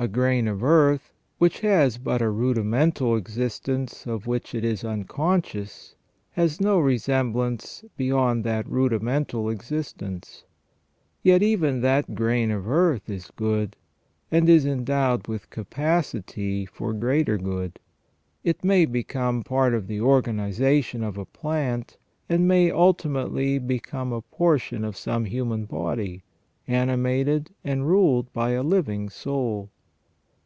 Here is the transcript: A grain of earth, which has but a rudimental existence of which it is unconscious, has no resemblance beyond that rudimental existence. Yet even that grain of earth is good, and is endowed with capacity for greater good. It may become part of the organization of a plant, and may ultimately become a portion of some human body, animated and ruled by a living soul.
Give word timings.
A 0.00 0.06
grain 0.06 0.46
of 0.46 0.62
earth, 0.62 1.12
which 1.38 1.58
has 1.62 1.98
but 1.98 2.22
a 2.22 2.30
rudimental 2.30 3.16
existence 3.16 4.06
of 4.06 4.28
which 4.28 4.54
it 4.54 4.64
is 4.64 4.84
unconscious, 4.84 5.96
has 6.34 6.60
no 6.60 6.78
resemblance 6.78 7.82
beyond 7.96 8.44
that 8.44 8.68
rudimental 8.68 9.50
existence. 9.50 10.44
Yet 11.24 11.42
even 11.42 11.80
that 11.80 12.14
grain 12.14 12.52
of 12.52 12.68
earth 12.70 13.10
is 13.10 13.32
good, 13.34 13.74
and 14.30 14.48
is 14.48 14.64
endowed 14.64 15.26
with 15.26 15.50
capacity 15.50 16.64
for 16.64 16.92
greater 16.92 17.36
good. 17.36 17.80
It 18.44 18.62
may 18.62 18.84
become 18.84 19.42
part 19.42 19.74
of 19.74 19.88
the 19.88 20.00
organization 20.00 21.02
of 21.02 21.18
a 21.18 21.24
plant, 21.24 21.96
and 22.28 22.46
may 22.46 22.70
ultimately 22.70 23.58
become 23.58 24.12
a 24.12 24.22
portion 24.22 24.84
of 24.84 24.96
some 24.96 25.24
human 25.24 25.64
body, 25.64 26.22
animated 26.68 27.50
and 27.64 27.88
ruled 27.88 28.32
by 28.32 28.50
a 28.52 28.62
living 28.62 29.08
soul. 29.10 29.70